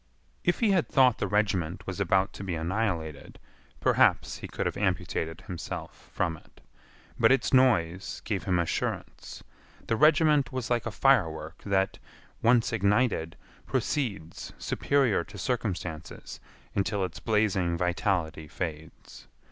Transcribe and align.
If 0.43 0.61
he 0.61 0.71
had 0.71 0.87
thought 0.87 1.19
the 1.19 1.27
regiment 1.27 1.85
was 1.85 1.99
about 1.99 2.33
to 2.33 2.43
be 2.43 2.55
annihilated 2.55 3.37
perhaps 3.79 4.37
he 4.37 4.47
could 4.47 4.65
have 4.65 4.75
amputated 4.75 5.41
himself 5.41 6.09
from 6.11 6.37
it. 6.37 6.59
But 7.19 7.31
its 7.31 7.53
noise 7.53 8.19
gave 8.25 8.45
him 8.45 8.57
assurance. 8.57 9.43
The 9.85 9.95
regiment 9.95 10.51
was 10.51 10.71
like 10.71 10.87
a 10.87 10.89
firework 10.91 11.61
that, 11.67 11.99
once 12.41 12.73
ignited, 12.73 13.35
proceeds 13.67 14.53
superior 14.57 15.23
to 15.23 15.37
circumstances 15.37 16.39
until 16.73 17.05
its 17.05 17.19
blazing 17.19 17.77
vitality 17.77 18.47
fades. 18.47 19.27